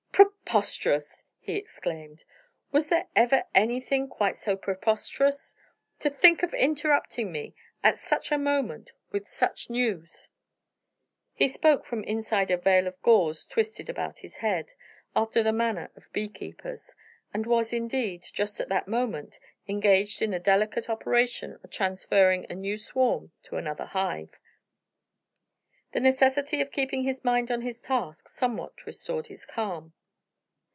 [0.53, 2.25] "Preposterous!" he exclaimed;
[2.73, 5.55] "was there ever anything quite so preposterous!
[5.99, 10.27] To think of interrupting me, at such a moment, with such news!"
[11.33, 14.73] He spoke from inside a veil of gauze twisted about his head,
[15.15, 16.95] after the manner of beekeepers;
[17.33, 19.39] and was, indeed, just at that moment,
[19.69, 24.37] engaged in the delicate operation of transferring a new swarm to another hive.
[25.93, 29.93] The necessity of keeping his mind on his task somewhat restored his calm.